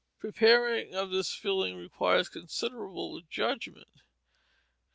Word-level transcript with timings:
The 0.15 0.29
preparing 0.31 0.95
of 0.95 1.11
this 1.11 1.31
filling 1.35 1.77
requires 1.77 2.27
considerable 2.27 3.21
judgment. 3.29 4.01